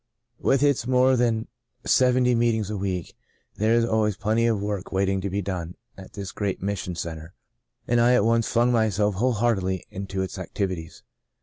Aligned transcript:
"With 0.49 0.63
its 0.63 0.87
more 0.87 1.15
than 1.15 1.47
seventy 1.85 2.33
meetings 2.33 2.71
a 2.71 2.75
week, 2.75 3.15
there 3.57 3.75
is 3.75 3.85
always 3.85 4.17
plenty 4.17 4.47
of 4.47 4.59
work 4.59 4.91
waiting 4.91 5.21
to 5.21 5.29
be 5.29 5.43
done 5.43 5.75
at 5.95 6.13
this 6.13 6.31
great 6.31 6.59
mission 6.59 6.95
centre, 6.95 7.35
and 7.87 8.01
I 8.01 8.15
at 8.15 8.25
once 8.25 8.47
flung 8.47 8.71
myself 8.71 9.13
whole 9.13 9.33
heartedly 9.33 9.85
into 9.91 10.23
its 10.23 10.39
activities. 10.39 11.03